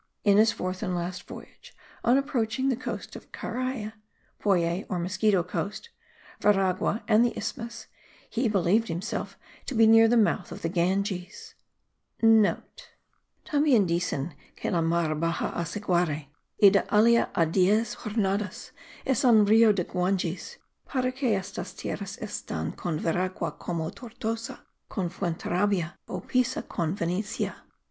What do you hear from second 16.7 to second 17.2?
alli